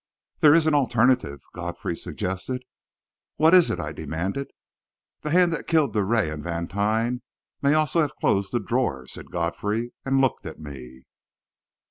[0.39, 2.63] "There is an alternative," Godfrey suggested.
[3.35, 4.49] "What is it?" I demanded.
[5.21, 7.21] "The hand that killed Drouet and Vantine
[7.61, 11.03] may also have closed the drawer," said Godfrey, and looked at me.